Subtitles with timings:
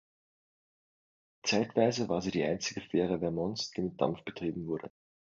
[1.43, 4.89] Zeitweise war sie die einzige Fähre Vermonts, die mit Dampf betrieben wurde.